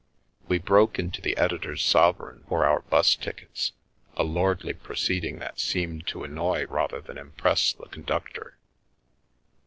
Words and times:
We 0.47 0.57
broke 0.57 0.97
into 0.97 1.21
the 1.21 1.37
editor's 1.37 1.85
sovereign 1.85 2.43
for 2.49 2.65
our 2.65 2.81
'bus 2.81 3.13
tickets— 3.13 3.73
a 4.17 4.23
lordly 4.23 4.73
proceeding 4.73 5.37
that 5.37 5.59
seemed 5.59 6.07
to 6.07 6.23
annoy 6.23 6.65
rather 6.65 6.99
than 7.01 7.19
impress 7.19 7.71
the 7.71 7.85
conductor. 7.85 8.57